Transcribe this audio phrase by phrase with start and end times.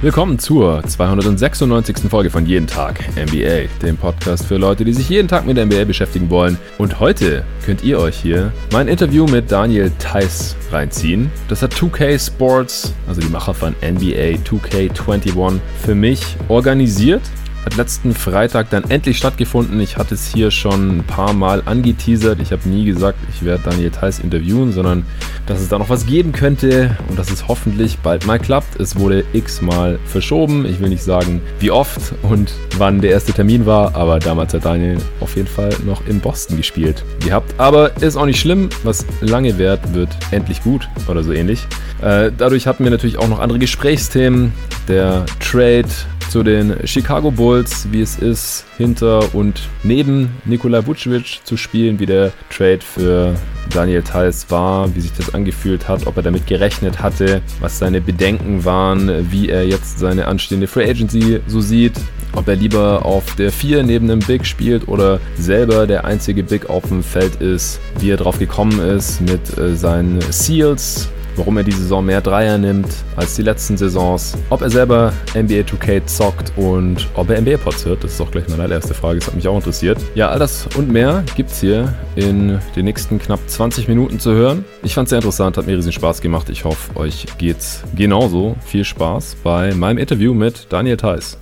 [0.00, 2.08] Willkommen zur 296.
[2.08, 5.66] Folge von Jeden Tag NBA, dem Podcast für Leute, die sich jeden Tag mit der
[5.66, 6.56] NBA beschäftigen wollen.
[6.78, 11.32] Und heute könnt ihr euch hier mein Interview mit Daniel Theiss reinziehen.
[11.48, 17.22] Das hat 2K Sports, also die Macher von NBA 2K21, für mich organisiert
[17.64, 19.80] hat letzten Freitag dann endlich stattgefunden.
[19.80, 22.40] Ich hatte es hier schon ein paar Mal angeteasert.
[22.40, 25.04] Ich habe nie gesagt, ich werde Daniel Theiss interviewen, sondern
[25.46, 28.78] dass es da noch was geben könnte und dass es hoffentlich bald mal klappt.
[28.80, 30.66] Es wurde x-mal verschoben.
[30.66, 34.64] Ich will nicht sagen, wie oft und wann der erste Termin war, aber damals hat
[34.64, 37.54] Daniel auf jeden Fall noch in Boston gespielt gehabt.
[37.58, 38.68] Aber ist auch nicht schlimm.
[38.84, 41.66] Was lange währt, wird endlich gut oder so ähnlich.
[42.02, 44.52] Äh, dadurch hatten wir natürlich auch noch andere Gesprächsthemen.
[44.86, 45.88] Der Trade
[46.28, 52.06] zu den Chicago Bulls, wie es ist, hinter und neben Nikola Vucevic zu spielen, wie
[52.06, 53.34] der Trade für
[53.70, 58.00] Daniel Theiss war, wie sich das angefühlt hat, ob er damit gerechnet hatte, was seine
[58.00, 61.94] Bedenken waren, wie er jetzt seine anstehende Free Agency so sieht,
[62.34, 66.68] ob er lieber auf der 4 neben einem Big spielt oder selber der einzige Big
[66.68, 71.08] auf dem Feld ist, wie er drauf gekommen ist mit äh, seinen Seals,
[71.38, 75.60] warum er die Saison mehr Dreier nimmt als die letzten Saisons, ob er selber NBA
[75.60, 78.04] 2K zockt und ob er NBA-Pods hört.
[78.04, 79.98] Das ist auch gleich meine allererste Frage, das hat mich auch interessiert.
[80.14, 84.64] Ja, all das und mehr gibt's hier in den nächsten knapp 20 Minuten zu hören.
[84.82, 86.50] Ich fand's sehr interessant, hat mir riesen Spaß gemacht.
[86.50, 88.56] Ich hoffe, euch geht's genauso.
[88.64, 91.38] Viel Spaß bei meinem Interview mit Daniel Theiss.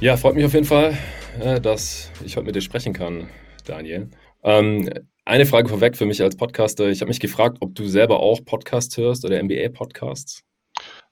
[0.00, 0.96] Ja, freut mich auf jeden Fall,
[1.40, 3.28] äh, dass ich heute mit dir sprechen kann,
[3.64, 4.10] Daniel.
[4.44, 4.90] Ähm,
[5.24, 6.88] eine Frage vorweg für mich als Podcaster.
[6.90, 10.42] Ich habe mich gefragt, ob du selber auch Podcasts hörst oder NBA-Podcasts.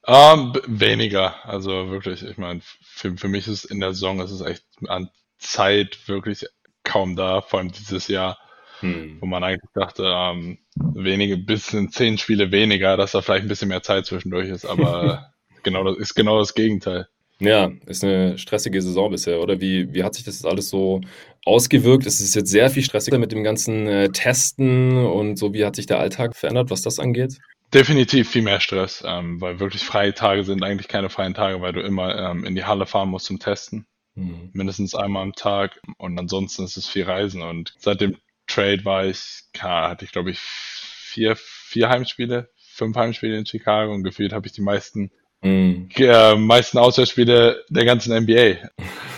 [0.07, 1.45] Ähm, weniger.
[1.45, 5.11] Also wirklich, ich meine, für, für mich ist in der Saison ist es echt an
[5.39, 6.47] Zeit wirklich
[6.83, 8.39] kaum da, vor allem dieses Jahr,
[8.81, 9.19] hm.
[9.21, 13.69] wo man eigentlich dachte, ähm, wenige, bisschen zehn Spiele weniger, dass da vielleicht ein bisschen
[13.69, 15.33] mehr Zeit zwischendurch ist, aber
[15.63, 17.09] genau das ist genau das Gegenteil.
[17.41, 19.61] Ja, ist eine stressige Saison bisher, oder?
[19.61, 21.01] Wie, wie hat sich das alles so
[21.45, 22.07] ausgewirkt?
[22.07, 25.55] Es ist jetzt sehr viel stressiger mit dem ganzen äh, Testen und so.
[25.55, 27.39] Wie hat sich der Alltag verändert, was das angeht?
[27.73, 31.73] Definitiv viel mehr Stress, ähm, weil wirklich freie Tage sind eigentlich keine freien Tage, weil
[31.73, 33.87] du immer ähm, in die Halle fahren musst zum Testen.
[34.17, 34.51] Mhm.
[34.53, 37.43] Mindestens einmal am Tag und ansonsten ist es viel Reisen.
[37.43, 38.17] Und seit dem
[38.49, 44.03] Trade war ich, hatte ich glaube ich vier, vier Heimspiele, fünf Heimspiele in Chicago und
[44.03, 45.11] gefühlt habe ich die meisten
[45.43, 45.89] Mhm.
[45.97, 48.57] Äh, meisten Auswärtsspiele der ganzen NBA.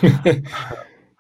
[0.01, 0.33] Das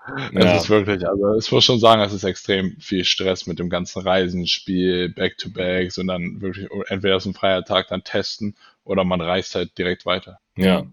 [0.33, 0.57] ja.
[0.57, 4.03] ist wirklich, also ich muss schon sagen, es ist extrem viel Stress mit dem ganzen
[4.03, 8.55] Reisen, Spiel, Back-to-Backs und dann wirklich entweder ist ein freier Tag dann testen
[8.85, 10.39] oder man reist halt direkt weiter.
[10.57, 10.85] Ja.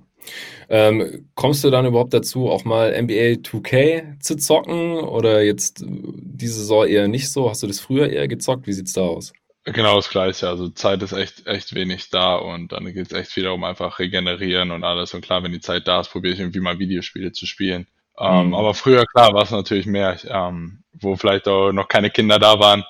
[0.70, 6.60] Ähm, kommst du dann überhaupt dazu, auch mal NBA 2K zu zocken oder jetzt diese
[6.60, 7.50] Saison eher nicht so?
[7.50, 8.68] Hast du das früher eher gezockt?
[8.68, 9.34] Wie sieht's da aus?
[9.74, 10.48] Genau das Gleiche.
[10.48, 14.00] Also Zeit ist echt, echt wenig da und dann geht es echt wieder um einfach
[14.00, 15.14] regenerieren und alles.
[15.14, 17.88] Und klar, wenn die Zeit da ist, probiere ich irgendwie mal Videospiele zu spielen.
[18.18, 18.54] Ähm, mhm.
[18.56, 22.60] Aber früher, klar, war es natürlich mehr, ähm, wo vielleicht auch noch keine Kinder da
[22.60, 22.84] waren,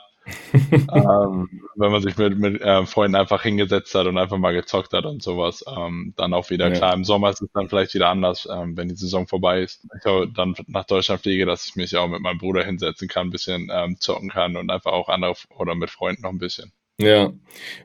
[0.53, 4.93] ähm, wenn man sich mit, mit äh, Freunden einfach hingesetzt hat und einfach mal gezockt
[4.93, 6.75] hat und sowas, ähm, dann auch wieder ja.
[6.75, 6.93] klar.
[6.93, 9.85] Im Sommer ist es dann vielleicht wieder anders, ähm, wenn die Saison vorbei ist.
[9.97, 13.27] Ich auch dann nach Deutschland fliege, dass ich mich auch mit meinem Bruder hinsetzen kann,
[13.27, 16.71] ein bisschen ähm, zocken kann und einfach auch andere oder mit Freunden noch ein bisschen.
[16.99, 17.31] Ja.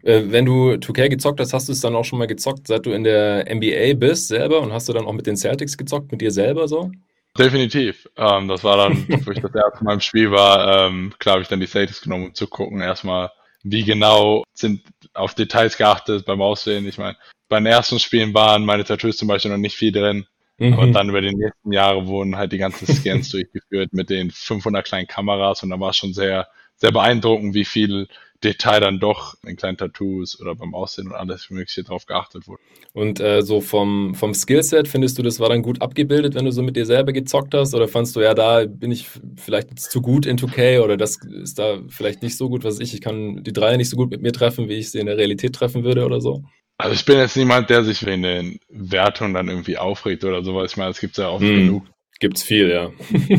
[0.03, 2.85] Äh, wenn du 2K gezockt hast, hast du es dann auch schon mal gezockt, seit
[2.85, 6.11] du in der NBA bist selber und hast du dann auch mit den Celtics gezockt,
[6.11, 6.91] mit dir selber so?
[7.37, 8.09] Definitiv.
[8.17, 11.43] Ähm, das war dann, wo ich das erste Mal im Spiel war, ähm, klar habe
[11.43, 13.31] ich dann die Celtics genommen, um zu gucken, erstmal,
[13.63, 14.83] wie genau sind
[15.15, 16.87] auf Details geachtet beim Aussehen.
[16.87, 17.17] Ich meine,
[17.49, 20.27] bei den ersten Spielen waren meine Tattoos zum Beispiel noch nicht viel drin.
[20.59, 20.79] Mhm.
[20.79, 24.85] Und dann über die nächsten Jahre wurden halt die ganzen Scans durchgeführt mit den 500
[24.85, 26.47] kleinen Kameras und da war es schon sehr,
[26.77, 28.09] sehr beeindruckend, wie viel
[28.45, 32.63] Detail dann doch in kleinen Tattoos oder beim Aussehen und alles Mögliche drauf geachtet wurde.
[32.93, 36.53] Und äh, so vom, vom Skillset, findest du, das war dann gut abgebildet, wenn du
[36.53, 37.75] so mit dir selber gezockt hast?
[37.75, 41.59] Oder fandst du, ja, da bin ich vielleicht zu gut in 2K oder das ist
[41.59, 44.23] da vielleicht nicht so gut, was ich, ich kann die Dreier nicht so gut mit
[44.23, 46.45] mir treffen, wie ich sie in der Realität treffen würde oder so?
[46.77, 50.73] Also ich bin jetzt niemand, der sich wegen den Wertungen dann irgendwie aufregt oder sowas.
[50.73, 51.87] Ich meine, es gibt ja auch hm, genug.
[52.21, 52.91] Gibt's viel, ja.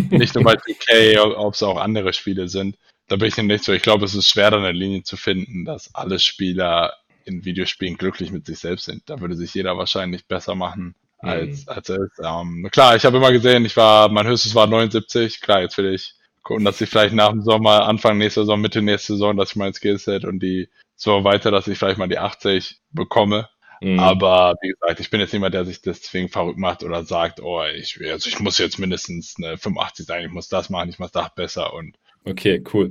[0.10, 2.76] nicht nur bei 2K, ob es auch andere Spiele sind
[3.08, 3.74] da bin ich nicht so.
[3.74, 6.94] Ich glaube, es ist schwer, da eine Linie zu finden, dass alle Spieler
[7.26, 9.10] in Videospielen glücklich mit sich selbst sind.
[9.10, 11.72] Da würde sich jeder wahrscheinlich besser machen als, mhm.
[11.72, 12.20] als er ist.
[12.24, 15.42] Ähm, klar, ich habe immer gesehen, ich war, mein höchstes war 79.
[15.42, 18.82] Klar, jetzt will ich gucken, dass ich vielleicht nach dem Sommer, Anfang nächster Saison, Mitte
[18.82, 22.20] nächster Saison, dass ich mein Skillset und die so weiter, dass ich vielleicht mal die
[22.20, 23.50] 80 bekomme.
[23.82, 24.00] Mhm.
[24.00, 27.64] Aber wie gesagt, ich bin jetzt niemand, der sich deswegen verrückt macht oder sagt, oh,
[27.64, 31.12] ich, also ich muss jetzt mindestens eine 85 sein, ich muss das machen, ich muss
[31.12, 32.90] das besser und Okay, cool.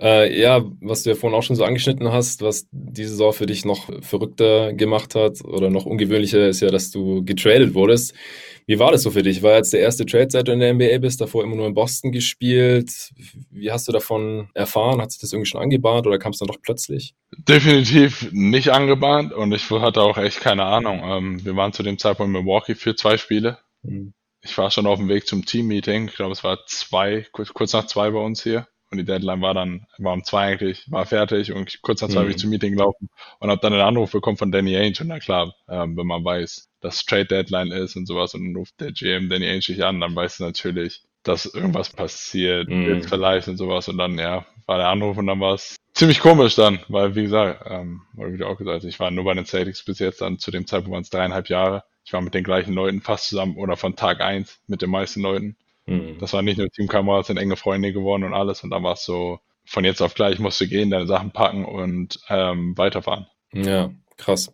[0.00, 3.46] Äh, ja, was du ja vorhin auch schon so angeschnitten hast, was diese Saison für
[3.46, 8.14] dich noch verrückter gemacht hat oder noch ungewöhnlicher ist ja, dass du getradet wurdest.
[8.66, 9.42] Wie war das so für dich?
[9.42, 11.74] War jetzt der erste Trade, seit du in der NBA bist, davor immer nur in
[11.74, 13.12] Boston gespielt?
[13.50, 15.00] Wie hast du davon erfahren?
[15.00, 17.14] Hat sich das irgendwie schon angebahnt oder kam es dann doch plötzlich?
[17.36, 21.00] Definitiv nicht angebahnt und ich hatte auch echt keine Ahnung.
[21.04, 23.58] Ähm, wir waren zu dem Zeitpunkt in Milwaukee für zwei Spiele.
[23.82, 24.14] Mhm.
[24.42, 26.08] Ich war schon auf dem Weg zum Team-Meeting.
[26.08, 28.66] Ich glaube, es war zwei, kurz, kurz nach zwei bei uns hier.
[28.90, 32.20] Und die Deadline war dann, war um zwei eigentlich, war fertig und kurz nach zwei
[32.20, 32.24] mhm.
[32.24, 33.08] bin ich zum Meeting gelaufen
[33.38, 35.00] und habe dann einen Anruf bekommen von Danny Ainge.
[35.00, 38.56] Und na klar, ähm, wenn man weiß, dass Trade Deadline ist und sowas und dann
[38.56, 43.02] ruft der GM Danny Ainge dich an, dann weiß du natürlich, dass irgendwas passiert, mhm.
[43.02, 43.88] vielleicht und sowas.
[43.88, 47.22] Und dann, ja, war der Anruf und dann war es ziemlich komisch dann, weil wie
[47.22, 50.38] gesagt, ähm, wie du auch gesagt, ich war nur bei den Celtics bis jetzt dann
[50.38, 51.84] zu dem Zeitpunkt waren es dreieinhalb Jahre.
[52.04, 55.20] Ich war mit den gleichen Leuten fast zusammen oder von Tag eins mit den meisten
[55.20, 55.56] Leuten.
[55.86, 56.18] Mhm.
[56.18, 58.62] Das war nicht nur Teamkameraden, sind enge Freunde geworden und alles.
[58.62, 61.64] Und dann war es so, von jetzt auf gleich musst du gehen, deine Sachen packen
[61.64, 63.26] und ähm, weiterfahren.
[63.52, 64.52] Ja, krass.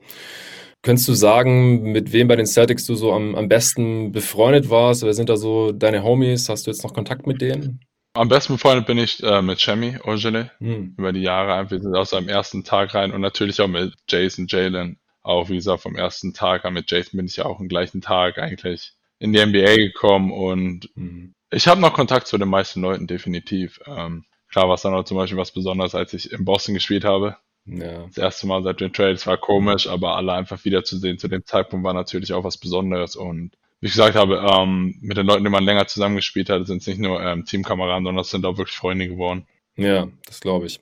[0.82, 5.02] Könntest du sagen, mit wem bei den Celtics du so am, am besten befreundet warst?
[5.02, 6.48] Wer sind da so deine Homies?
[6.48, 7.80] Hast du jetzt noch Kontakt mit denen?
[8.14, 10.94] Am besten befreundet bin ich äh, mit Chemi Ogele hm.
[10.96, 11.70] über die Jahre.
[11.70, 14.97] Wir sind aus seinem ersten Tag rein und natürlich auch mit Jason Jalen.
[15.22, 18.00] Auch wie gesagt, vom ersten Tag an mit Jason bin ich ja auch im gleichen
[18.00, 21.34] Tag eigentlich in die NBA gekommen und mhm.
[21.50, 23.80] ich habe noch Kontakt zu den meisten Leuten, definitiv.
[23.86, 27.04] Ähm, klar war es dann auch zum Beispiel was Besonderes, als ich in Boston gespielt
[27.04, 27.36] habe.
[27.66, 28.04] Ja.
[28.06, 31.84] Das erste Mal seit den Trades war komisch, aber alle einfach wiederzusehen zu dem Zeitpunkt
[31.84, 35.50] war natürlich auch was Besonderes und wie ich gesagt habe, ähm, mit den Leuten, die
[35.50, 38.76] man länger zusammengespielt hat, sind es nicht nur ähm, Teamkameraden, sondern es sind auch wirklich
[38.76, 39.46] Freunde geworden.
[39.76, 40.80] Ja, das glaube ich.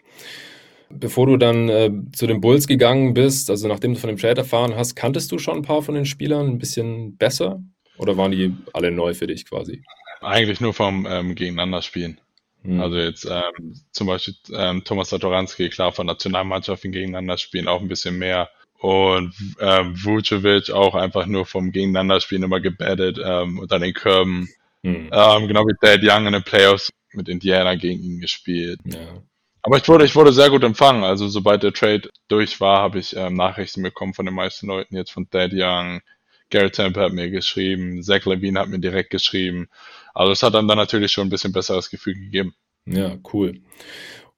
[0.88, 4.42] Bevor du dann äh, zu den Bulls gegangen bist, also nachdem du von dem Trade
[4.42, 7.62] erfahren hast, kanntest du schon ein paar von den Spielern ein bisschen besser?
[7.98, 9.82] Oder waren die alle neu für dich quasi?
[10.20, 12.20] Eigentlich nur vom ähm, Gegeneinanderspielen.
[12.62, 12.80] Hm.
[12.80, 17.88] Also jetzt ähm, zum Beispiel ähm, Thomas Satoranski, klar, von Nationalmannschaften gegeneinander spielen auch ein
[17.88, 18.48] bisschen mehr.
[18.78, 24.48] Und ähm, Vucevic auch einfach nur vom Gegeneinanderspielen immer gebettet ähm, unter den Körben.
[24.82, 25.10] Hm.
[25.12, 28.78] Ähm, genau wie Dad Young in den Playoffs mit Indiana gegen ihn gespielt.
[28.84, 29.22] Ja.
[29.66, 31.02] Aber ich wurde, ich wurde sehr gut empfangen.
[31.02, 34.94] Also sobald der Trade durch war, habe ich ähm, Nachrichten bekommen von den meisten Leuten
[34.94, 36.02] jetzt von Dad Young,
[36.50, 39.66] Garrett Temple hat mir geschrieben, Zach Levine hat mir direkt geschrieben.
[40.14, 42.54] Also es hat dann, dann natürlich schon ein bisschen besseres Gefühl gegeben.
[42.86, 43.60] Ja, cool.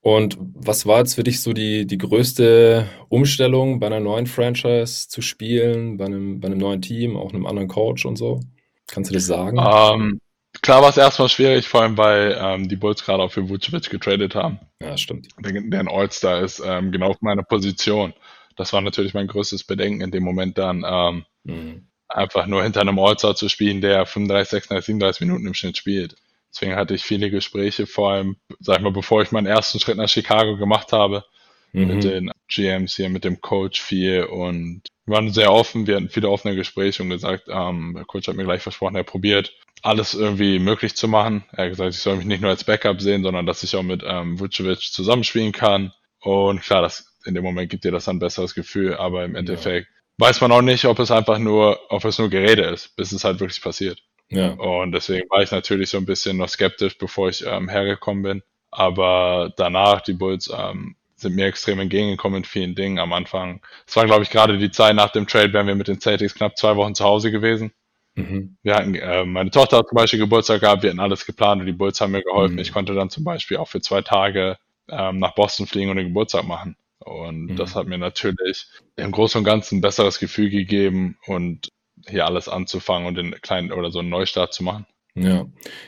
[0.00, 5.10] Und was war jetzt für dich so die, die größte Umstellung bei einer neuen Franchise
[5.10, 8.40] zu spielen, bei einem, bei einem neuen Team, auch einem anderen Coach und so?
[8.86, 9.58] Kannst du das sagen?
[9.58, 10.20] Ähm,
[10.68, 13.88] klar war es erstmal schwierig, vor allem weil ähm, die Bulls gerade auch für Vucevic
[13.88, 14.60] getradet haben.
[14.82, 15.28] Ja, stimmt.
[15.38, 18.12] Der, der ein All-Star ist, ähm, genau auf meiner Position.
[18.56, 20.84] Das war natürlich mein größtes Bedenken in dem Moment dann.
[20.86, 25.54] Ähm, mhm einfach nur hinter einem All-Star zu spielen, der 35, 36, 37 Minuten im
[25.54, 26.16] Schnitt spielt.
[26.50, 29.98] Deswegen hatte ich viele Gespräche, vor allem, sag ich mal, bevor ich meinen ersten Schritt
[29.98, 31.24] nach Chicago gemacht habe,
[31.72, 31.86] mhm.
[31.86, 36.10] mit den GMs hier, mit dem Coach viel und wir waren sehr offen, wir hatten
[36.10, 40.14] viele offene Gespräche und gesagt, ähm, der Coach hat mir gleich versprochen, er probiert alles
[40.14, 41.44] irgendwie möglich zu machen.
[41.52, 43.84] Er hat gesagt, ich soll mich nicht nur als Backup sehen, sondern dass ich auch
[43.84, 45.92] mit ähm, Vucevic zusammenspielen kann.
[46.20, 49.86] Und klar, das in dem Moment gibt dir das ein besseres Gefühl, aber im Endeffekt
[49.86, 53.12] ja weiß man auch nicht, ob es einfach nur, ob es nur Gerede ist, bis
[53.12, 54.02] es halt wirklich passiert.
[54.28, 54.50] Ja.
[54.50, 58.42] Und deswegen war ich natürlich so ein bisschen noch skeptisch, bevor ich ähm, hergekommen bin.
[58.70, 63.60] Aber danach, die Bulls ähm, sind mir extrem entgegengekommen in vielen Dingen am Anfang.
[63.86, 66.34] Es war, glaube ich, gerade die Zeit nach dem Trade, wären wir mit den Celtics
[66.34, 67.72] knapp zwei Wochen zu Hause gewesen.
[68.14, 68.56] Mhm.
[68.62, 71.66] Wir hatten, äh, meine Tochter hat zum Beispiel Geburtstag gehabt, wir hatten alles geplant und
[71.66, 72.54] die Bulls haben mir geholfen.
[72.54, 72.60] Mhm.
[72.60, 74.58] Ich konnte dann zum Beispiel auch für zwei Tage
[74.88, 76.76] ähm, nach Boston fliegen und den Geburtstag machen.
[76.98, 77.56] Und mhm.
[77.56, 81.68] das hat mir natürlich im Großen und Ganzen ein besseres Gefühl gegeben und
[82.06, 84.86] hier alles anzufangen und den kleinen oder so einen Neustart zu machen.
[85.22, 85.46] Ja.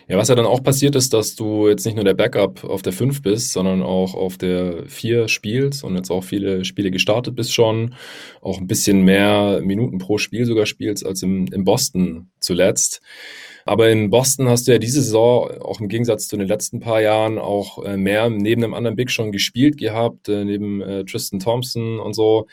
[0.08, 2.82] Ja, was ja dann auch passiert ist, dass du jetzt nicht nur der Backup auf
[2.82, 7.36] der 5 bist, sondern auch auf der 4 spielst und jetzt auch viele Spiele gestartet
[7.36, 7.94] bist schon,
[8.40, 13.00] auch ein bisschen mehr Minuten pro Spiel sogar spielst als im, im Boston zuletzt.
[13.70, 17.00] Aber in Boston hast du ja diese Saison auch im Gegensatz zu den letzten paar
[17.00, 21.38] Jahren auch äh, mehr neben einem anderen Big schon gespielt gehabt, äh, neben äh, Tristan
[21.38, 22.48] Thompson und so.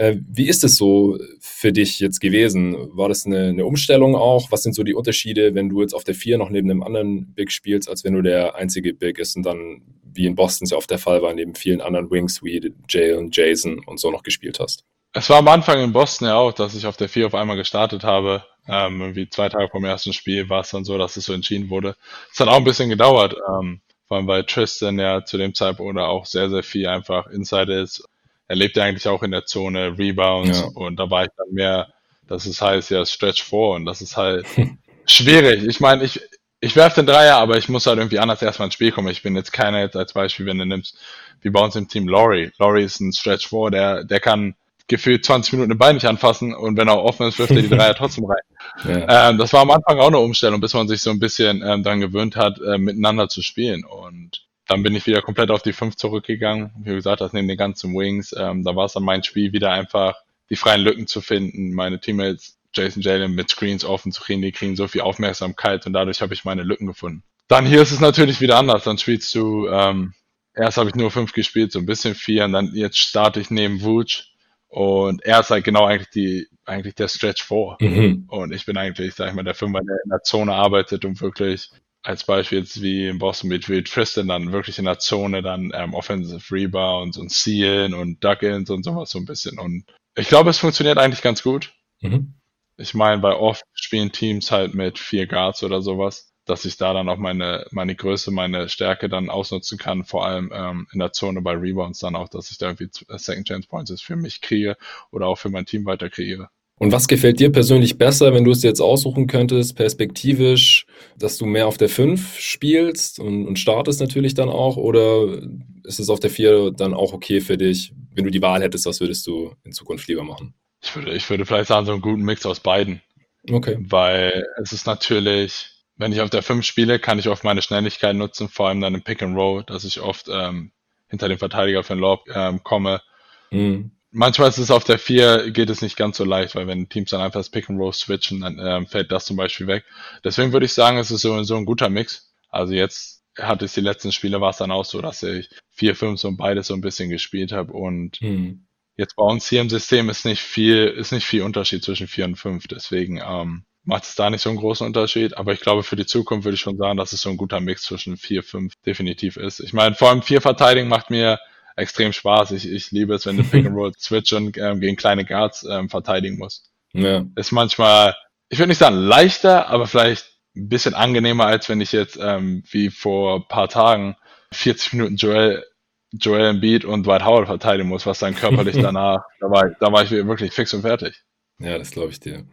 [0.00, 2.76] Wie ist es so für dich jetzt gewesen?
[2.96, 4.52] War das eine, eine, Umstellung auch?
[4.52, 7.34] Was sind so die Unterschiede, wenn du jetzt auf der 4 noch neben einem anderen
[7.34, 10.70] Big spielst, als wenn du der einzige Big ist und dann, wie in Boston es
[10.70, 14.22] ja oft der Fall war, neben vielen anderen Wings wie Jalen, Jason und so noch
[14.22, 14.84] gespielt hast?
[15.14, 17.56] Es war am Anfang in Boston ja auch, dass ich auf der 4 auf einmal
[17.56, 18.44] gestartet habe.
[18.68, 21.70] Ähm, irgendwie zwei Tage vom ersten Spiel war es dann so, dass es so entschieden
[21.70, 21.96] wurde.
[22.32, 25.94] Es hat auch ein bisschen gedauert, ähm, vor allem weil Tristan ja zu dem Zeitpunkt
[25.94, 28.04] oder auch sehr, sehr viel einfach Inside ist.
[28.46, 30.66] Er lebt ja eigentlich auch in der Zone Rebounds ja.
[30.74, 31.88] und da war ich dann mehr,
[32.26, 34.46] dass es heißt ja Stretch vor und das ist halt
[35.06, 35.64] schwierig.
[35.64, 36.20] Ich meine, ich,
[36.60, 39.08] ich werfe den Dreier, aber ich muss halt irgendwie anders erstmal ins Spiel kommen.
[39.08, 40.98] Ich bin jetzt keiner jetzt als Beispiel, wenn du nimmst,
[41.40, 42.50] wie bei uns im Team Laurie.
[42.58, 44.54] Laurie ist ein Stretch 4, der, der kann
[44.88, 47.68] gefühlt 20 Minuten den Bein nicht anfassen und wenn er offen ist, wirft er die
[47.68, 48.36] Dreier trotzdem rein.
[48.84, 49.30] Ja.
[49.30, 51.82] Ähm, das war am Anfang auch eine Umstellung, bis man sich so ein bisschen ähm,
[51.82, 53.84] dann gewöhnt hat, äh, miteinander zu spielen.
[53.84, 56.72] Und dann bin ich wieder komplett auf die 5 zurückgegangen.
[56.78, 58.34] Wie gesagt, das neben den ganzen Wings.
[58.36, 60.16] Ähm, da war es dann mein Spiel wieder einfach,
[60.50, 64.52] die freien Lücken zu finden, meine Teammates Jason Jalen mit Screens offen zu kriegen, die
[64.52, 67.22] kriegen so viel Aufmerksamkeit und dadurch habe ich meine Lücken gefunden.
[67.48, 68.84] Dann hier ist es natürlich wieder anders.
[68.84, 70.12] Dann spielst du, ähm,
[70.54, 73.50] erst habe ich nur fünf gespielt, so ein bisschen vier und dann jetzt starte ich
[73.50, 74.28] neben Vooch
[74.68, 77.78] und er ist halt genau eigentlich die, eigentlich der Stretch vor.
[77.80, 78.24] Mhm.
[78.28, 81.20] Und ich bin eigentlich, sag ich mal, der Fünfer, der in der Zone arbeitet und
[81.20, 81.70] wirklich
[82.02, 85.72] als Beispiel jetzt wie in Boston mit wie Tristan dann wirklich in der Zone dann
[85.74, 89.58] ähm, Offensive Rebounds und Sealen und Duck-Ins und sowas so ein bisschen.
[89.58, 89.84] Und
[90.14, 91.72] ich glaube, es funktioniert eigentlich ganz gut.
[92.00, 92.34] Mhm.
[92.76, 96.92] Ich meine, bei oft spielen Teams halt mit vier Guards oder sowas, dass ich da
[96.92, 101.12] dann auch meine, meine Größe, meine Stärke dann ausnutzen kann, vor allem ähm, in der
[101.12, 104.76] Zone bei Rebounds dann auch, dass ich da irgendwie Second Chance Points für mich kriege
[105.10, 106.48] oder auch für mein Team weiter kreiere.
[106.78, 110.86] Und was gefällt dir persönlich besser, wenn du es jetzt aussuchen könntest, perspektivisch,
[111.16, 114.76] dass du mehr auf der 5 spielst und, und startest natürlich dann auch?
[114.76, 115.42] Oder
[115.82, 117.92] ist es auf der 4 dann auch okay für dich?
[118.14, 120.54] Wenn du die Wahl hättest, was würdest du in Zukunft lieber machen?
[120.80, 123.02] Ich würde, ich würde vielleicht sagen, so einen guten Mix aus beiden.
[123.50, 123.76] Okay.
[123.80, 128.16] Weil es ist natürlich, wenn ich auf der 5 spiele, kann ich oft meine Schnelligkeit
[128.16, 130.72] nutzen, vor allem dann im Pick and Roll, dass ich oft ähm,
[131.08, 133.02] hinter dem Verteidiger für den Lob ähm, komme.
[133.50, 136.88] Mhm manchmal ist es auf der 4, geht es nicht ganz so leicht, weil wenn
[136.88, 139.84] Teams dann einfach das Pick and Roll switchen, dann ähm, fällt das zum Beispiel weg.
[140.24, 142.32] Deswegen würde ich sagen, es ist so, so ein guter Mix.
[142.48, 145.94] Also jetzt hatte ich die letzten Spiele, war es dann auch so, dass ich 4,
[145.94, 148.66] 5 und beides so ein bisschen gespielt habe und hm.
[148.96, 152.24] jetzt bei uns hier im System ist nicht viel, ist nicht viel Unterschied zwischen 4
[152.24, 155.82] und 5, deswegen ähm, macht es da nicht so einen großen Unterschied, aber ich glaube
[155.82, 158.42] für die Zukunft würde ich schon sagen, dass es so ein guter Mix zwischen 4,
[158.42, 159.60] 5 definitiv ist.
[159.60, 161.38] Ich meine, vor allem 4 Verteidigen macht mir
[161.74, 162.50] extrem Spaß.
[162.50, 165.66] Ich, ich liebe es, wenn du Pick and Roll switch und ähm, gegen kleine Guards
[165.68, 166.70] ähm, verteidigen musst.
[166.92, 167.24] Ja.
[167.34, 168.14] Ist manchmal,
[168.50, 172.64] ich würde nicht sagen leichter, aber vielleicht ein bisschen angenehmer, als wenn ich jetzt ähm,
[172.70, 174.16] wie vor paar Tagen
[174.52, 175.64] 40 Minuten Joel
[176.12, 180.02] Joel Embiid und Dwight Howard verteidigen muss, was dann körperlich danach, da war, da war
[180.02, 181.22] ich wirklich fix und fertig.
[181.58, 182.46] Ja, das glaube ich dir.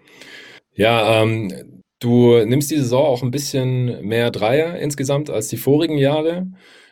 [0.76, 5.98] Ja, ähm, du nimmst die Saison auch ein bisschen mehr Dreier insgesamt als die vorigen
[5.98, 6.48] Jahre.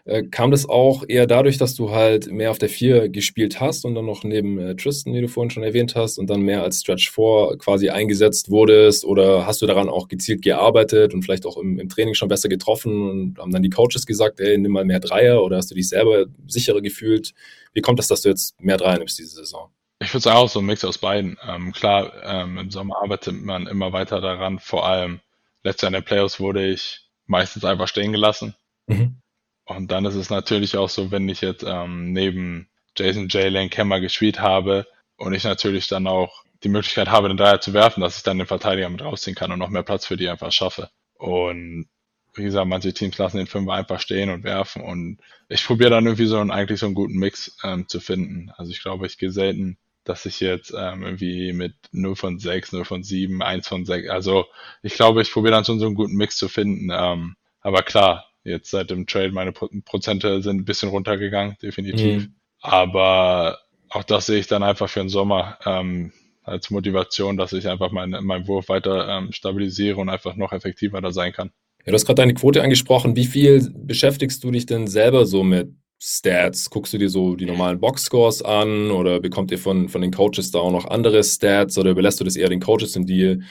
[0.06, 3.86] Äh, kam das auch eher dadurch, dass du halt mehr auf der 4 gespielt hast
[3.86, 6.64] und dann noch neben äh, Tristan, wie du vorhin schon erwähnt hast, und dann mehr
[6.64, 9.06] als Stretch 4 quasi eingesetzt wurdest?
[9.06, 12.50] Oder hast du daran auch gezielt gearbeitet und vielleicht auch im, im Training schon besser
[12.50, 15.76] getroffen und haben dann die Coaches gesagt, ey, nimm mal mehr Dreier oder hast du
[15.76, 17.34] dich selber sicherer gefühlt?
[17.74, 19.70] Wie kommt das, dass du jetzt mehr Dreier nimmst diese Saison?
[20.04, 21.38] Ich würde sagen, auch so ein Mix aus beiden.
[21.48, 24.60] Ähm, klar, ähm, im Sommer arbeitet man immer weiter daran.
[24.60, 25.22] Vor allem
[25.64, 28.56] letztes Jahr in den Playoffs wurde ich meistens einfach stehen gelassen.
[28.88, 29.22] Mhm.
[29.66, 33.52] Und dann ist es natürlich auch so, wenn ich jetzt ähm, neben Jason J.
[33.52, 37.74] Lane Kemmer gespielt habe und ich natürlich dann auch die Möglichkeit habe, den Dreier zu
[37.74, 40.30] werfen, dass ich dann den Verteidiger mit rausziehen kann und noch mehr Platz für die
[40.30, 40.90] einfach schaffe.
[41.16, 41.88] Und
[42.36, 45.20] wie gesagt, manche Teams lassen den Fünfer einfach stehen und werfen und
[45.50, 48.52] ich probiere dann irgendwie so einen, eigentlich so einen guten Mix ähm, zu finden.
[48.58, 52.74] Also ich glaube, ich gehe selten, dass ich jetzt ähm, irgendwie mit 0 von 6,
[52.74, 54.46] 0 von 7, 1 von 6, also
[54.82, 56.90] ich glaube, ich probiere dann schon so einen guten Mix zu finden.
[56.92, 62.24] Ähm, aber klar, Jetzt seit dem Trade meine Prozente sind ein bisschen runtergegangen, definitiv.
[62.24, 62.36] Mhm.
[62.60, 66.12] Aber auch das sehe ich dann einfach für den Sommer ähm,
[66.44, 71.00] als Motivation, dass ich einfach meinen mein Wurf weiter ähm, stabilisiere und einfach noch effektiver
[71.00, 71.52] da sein kann.
[71.86, 73.16] Ja, du hast gerade deine Quote angesprochen.
[73.16, 75.70] Wie viel beschäftigst du dich denn selber so mit
[76.06, 76.70] Stats?
[76.70, 80.52] Guckst du dir so die normalen Boxscores an oder bekommt ihr von, von den Coaches
[80.52, 83.42] da auch noch andere Stats oder überlässt du das eher den Coaches und die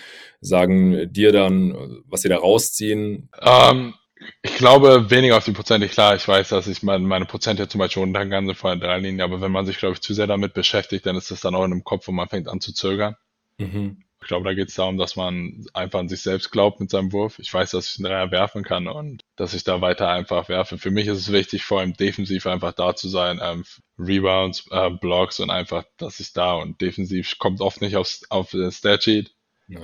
[0.42, 3.30] sagen dir dann, was sie da rausziehen?
[3.40, 3.94] Ähm,
[4.42, 5.88] ich glaube weniger auf die Prozente.
[5.88, 9.22] Klar, ich weiß, dass ich meine, meine Prozente zum Beispiel runtergehen kann vor drei Linien,
[9.22, 11.64] aber wenn man sich, glaube ich, zu sehr damit beschäftigt, dann ist das dann auch
[11.64, 13.16] in dem Kopf, wo man fängt an zu zögern.
[13.56, 14.04] Mhm.
[14.22, 17.12] Ich glaube, da geht es darum, dass man einfach an sich selbst glaubt mit seinem
[17.12, 17.40] Wurf.
[17.40, 20.78] Ich weiß, dass ich einen Dreier werfen kann und dass ich da weiter einfach werfe.
[20.78, 23.64] Für mich ist es wichtig, vor allem defensiv einfach da zu sein, ähm,
[23.98, 28.52] Rebounds, äh, Blocks und einfach, dass ich da und defensiv kommt oft nicht aufs, auf
[28.52, 29.34] das Statsheet.
[29.66, 29.80] Ja.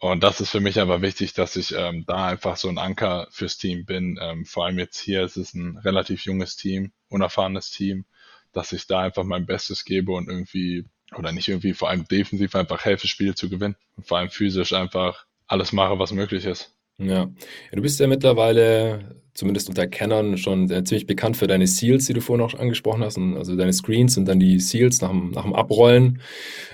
[0.00, 3.26] Und das ist für mich aber wichtig, dass ich ähm, da einfach so ein Anker
[3.30, 4.18] fürs Team bin.
[4.20, 8.04] Ähm, vor allem jetzt hier ist es ein relativ junges Team, unerfahrenes Team,
[8.52, 10.84] dass ich da einfach mein Bestes gebe und irgendwie,
[11.16, 13.76] oder nicht irgendwie, vor allem defensiv einfach helfe, Spiele zu gewinnen.
[13.96, 16.74] Und vor allem physisch einfach alles mache, was möglich ist.
[16.98, 17.30] Ja.
[17.72, 22.12] du bist ja mittlerweile zumindest unter Kennern schon äh, ziemlich bekannt für deine Seals, die
[22.12, 25.44] du vorhin auch angesprochen hast, also deine Screens und dann die Seals nach dem, nach
[25.44, 26.20] dem Abrollen.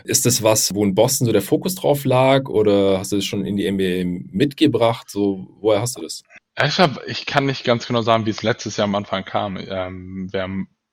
[0.05, 3.27] Ist das was, wo in Boston so der Fokus drauf lag oder hast du das
[3.27, 5.11] schon in die NBA mitgebracht?
[5.11, 6.23] So, woher hast du das?
[6.65, 9.59] Ich, hab, ich kann nicht ganz genau sagen, wie es letztes Jahr am Anfang kam.
[9.59, 10.49] Ähm, wer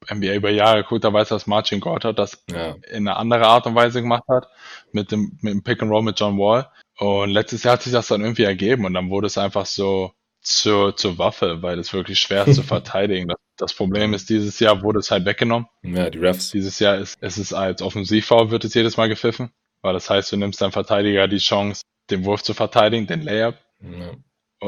[0.10, 2.76] NBA über Jahre geguckt, da weiß, dass Marcin Gortat das ja.
[2.90, 4.48] in eine andere Art und Weise gemacht hat,
[4.92, 6.70] mit dem, mit dem Pick and Roll mit John Wall.
[6.98, 10.12] Und letztes Jahr hat sich das dann irgendwie ergeben und dann wurde es einfach so
[10.42, 13.28] zur, zur Waffe, weil es wirklich schwer ist zu verteidigen.
[13.28, 15.68] Das, das, Problem ist, dieses Jahr wurde es halt weggenommen.
[15.84, 16.52] Ja, die Refs.
[16.52, 20.32] Dieses Jahr ist es ist als Offensivfoul wird es jedes Mal gepfiffen, weil das heißt,
[20.32, 23.56] du nimmst deinem Verteidiger die Chance, den Wurf zu verteidigen, den Layup.
[23.82, 24.12] Ja.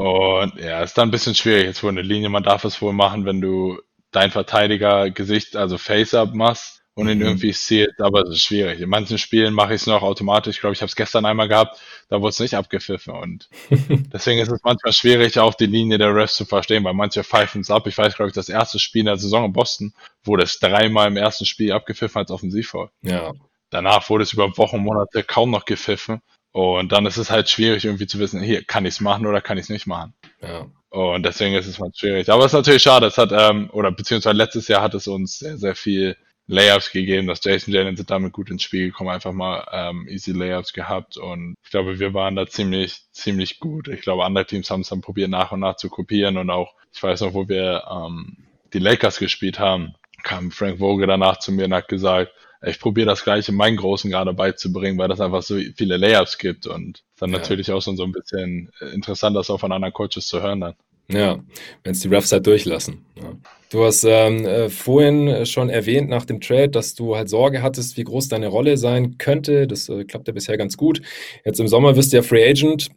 [0.00, 1.66] Und ja, ist dann ein bisschen schwierig.
[1.66, 3.80] Jetzt wurde eine Linie, man darf es wohl machen, wenn du
[4.14, 7.24] dein Verteidiger Gesicht, also Face-Up machst und ihn mhm.
[7.24, 8.80] irgendwie sealst, aber es ist schwierig.
[8.80, 10.56] In manchen Spielen mache ich es noch automatisch.
[10.56, 13.14] Ich glaube, ich habe es gestern einmal gehabt, da wurde es nicht abgepfiffen.
[13.14, 13.48] Und
[14.12, 17.62] deswegen ist es manchmal schwierig, auch die Linie der Refs zu verstehen, weil manche pfeifen
[17.62, 17.86] es ab.
[17.86, 19.92] Ich weiß, glaube ich, das erste Spiel in der Saison in Boston
[20.22, 22.90] wurde es dreimal im ersten Spiel abgepfiffen als Offensivfoul.
[23.02, 23.34] Ja.
[23.70, 26.22] Danach wurde es über Wochen, Monate kaum noch gepfiffen.
[26.52, 29.40] Und dann ist es halt schwierig, irgendwie zu wissen, hier, kann ich es machen oder
[29.40, 30.14] kann ich es nicht machen.
[30.40, 30.66] Ja.
[30.94, 32.30] Und deswegen ist es mal schwierig.
[32.30, 33.06] Aber es ist natürlich schade.
[33.06, 37.26] Es hat, ähm, oder beziehungsweise letztes Jahr hat es uns sehr, sehr viel Layups gegeben,
[37.26, 41.16] dass Jason Jalen sind damit gut ins Spiel gekommen, einfach mal ähm, easy Layups gehabt
[41.16, 43.88] und ich glaube, wir waren da ziemlich, ziemlich gut.
[43.88, 46.74] Ich glaube, andere Teams haben es dann probiert nach und nach zu kopieren und auch,
[46.92, 48.36] ich weiß noch, wo wir ähm,
[48.74, 52.30] die Lakers gespielt haben, kam Frank Vogel danach zu mir und hat gesagt,
[52.66, 56.66] ich probiere das gleiche meinen Großen gerade beizubringen, weil das einfach so viele Layups gibt
[56.66, 57.38] und dann ja.
[57.38, 60.74] natürlich auch so ein bisschen interessant, das auch von anderen Coaches zu hören dann.
[61.10, 61.38] Ja,
[61.82, 63.04] wenn es die Refs halt durchlassen.
[63.16, 63.32] Ja.
[63.70, 67.96] Du hast ähm, äh, vorhin schon erwähnt nach dem Trade, dass du halt Sorge hattest,
[67.96, 69.66] wie groß deine Rolle sein könnte.
[69.66, 71.02] Das äh, klappt ja bisher ganz gut.
[71.44, 72.88] Jetzt im Sommer wirst du ja Free Agent.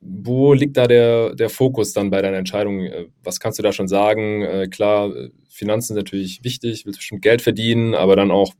[0.00, 2.84] Wo liegt da der, der Fokus dann bei deiner Entscheidung?
[2.84, 4.42] Äh, was kannst du da schon sagen?
[4.42, 5.12] Äh, klar,
[5.48, 8.52] Finanzen sind natürlich wichtig, willst bestimmt Geld verdienen, aber dann auch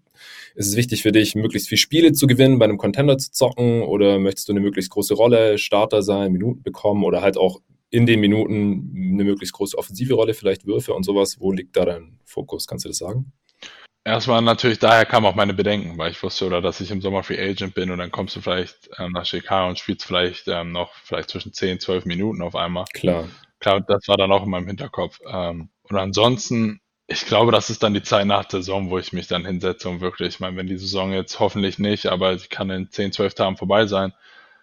[0.54, 3.82] ist es wichtig für dich, möglichst viele Spiele zu gewinnen, bei einem Contender zu zocken
[3.82, 7.60] oder möchtest du eine möglichst große Rolle, Starter sein, Minuten bekommen oder halt auch
[7.90, 11.40] in den Minuten eine möglichst große offensive Rolle, vielleicht Würfe und sowas.
[11.40, 12.66] Wo liegt da dein Fokus?
[12.66, 13.32] Kannst du das sagen?
[14.04, 17.22] Erstmal natürlich, daher kamen auch meine Bedenken, weil ich wusste, oder dass ich im Sommer
[17.22, 20.72] Free Agent bin und dann kommst du vielleicht ähm, nach Chicago und spielst vielleicht ähm,
[20.72, 22.84] noch vielleicht zwischen 10, 12 Minuten auf einmal.
[22.94, 23.28] Klar.
[23.60, 25.20] Klar, das war dann auch in meinem Hinterkopf.
[25.24, 26.80] Ähm, und ansonsten,
[27.12, 29.88] ich glaube, das ist dann die Zeit nach der Saison, wo ich mich dann hinsetze
[29.88, 33.12] und wirklich, ich meine, wenn die Saison jetzt hoffentlich nicht, aber sie kann in 10,
[33.12, 34.12] 12 Tagen vorbei sein,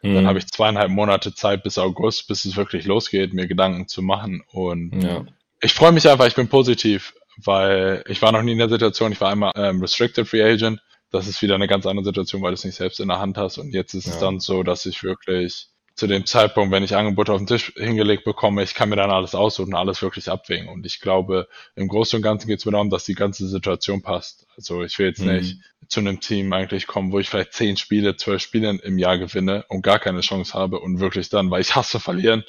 [0.01, 0.15] Mhm.
[0.15, 4.01] Dann habe ich zweieinhalb Monate Zeit bis August, bis es wirklich losgeht, mir Gedanken zu
[4.01, 4.43] machen.
[4.51, 5.25] Und ja.
[5.61, 9.11] ich freue mich einfach, ich bin positiv, weil ich war noch nie in der Situation,
[9.11, 10.81] ich war einmal ähm, Restricted Free Agent.
[11.11, 13.37] Das ist wieder eine ganz andere Situation, weil du es nicht selbst in der Hand
[13.37, 13.57] hast.
[13.57, 14.13] Und jetzt ist ja.
[14.13, 17.73] es dann so, dass ich wirklich zu dem Zeitpunkt, wenn ich Angebote auf den Tisch
[17.75, 20.69] hingelegt bekomme, ich kann mir dann alles aussuchen, alles wirklich abwägen.
[20.69, 24.01] Und ich glaube, im Großen und Ganzen geht es mir darum, dass die ganze Situation
[24.01, 24.47] passt.
[24.55, 25.33] Also ich will jetzt mhm.
[25.33, 29.17] nicht zu einem Team eigentlich kommen, wo ich vielleicht zehn Spiele, zwölf Spiele im Jahr
[29.17, 32.43] gewinne und gar keine Chance habe und wirklich dann, weil ich hasse verlieren,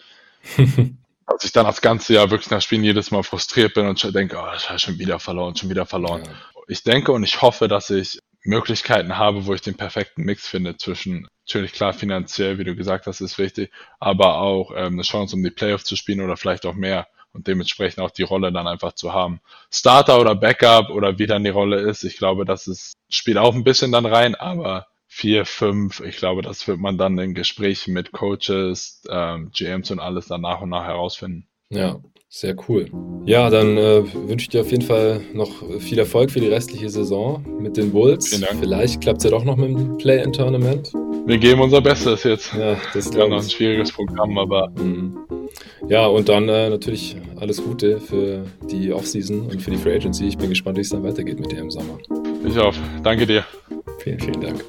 [1.27, 4.37] dass ich dann das ganze Jahr wirklich nach Spielen jedes Mal frustriert bin und denke,
[4.39, 6.23] oh, ich habe schon wieder verloren, schon wieder verloren.
[6.25, 6.33] Ja.
[6.69, 10.77] Ich denke und ich hoffe, dass ich Möglichkeiten habe, wo ich den perfekten Mix finde
[10.77, 15.37] zwischen natürlich klar finanziell, wie du gesagt hast, ist wichtig, aber auch ähm, eine Chance,
[15.37, 18.67] um die Playoffs zu spielen oder vielleicht auch mehr und dementsprechend auch die Rolle dann
[18.67, 19.41] einfach zu haben.
[19.71, 23.55] Starter oder Backup oder wie dann die Rolle ist, ich glaube, das ist, spielt auch
[23.55, 27.93] ein bisschen dann rein, aber vier, fünf, ich glaube, das wird man dann in Gesprächen
[27.93, 31.49] mit Coaches, ähm, GMs und alles dann nach und nach herausfinden.
[31.69, 32.01] Ja,
[32.33, 32.87] sehr cool.
[33.27, 36.89] Ja, dann äh, wünsche ich dir auf jeden Fall noch viel Erfolg für die restliche
[36.89, 38.29] Saison mit den Bulls.
[38.29, 38.61] Vielen Dank.
[38.61, 40.93] Vielleicht klappt es ja doch noch mit dem Play-In-Tournament.
[41.27, 42.55] Wir geben unser Bestes jetzt.
[42.55, 44.71] Ja, das ist ja noch ein schwieriges Programm, aber.
[44.81, 45.19] Mhm.
[45.89, 50.29] Ja, und dann äh, natürlich alles Gute für die Offseason und für die Free Agency.
[50.29, 51.99] Ich bin gespannt, wie es dann weitergeht mit dir im Sommer.
[52.47, 52.75] Ich auch.
[53.03, 53.45] Danke dir.
[53.99, 54.65] Vielen, vielen Dank.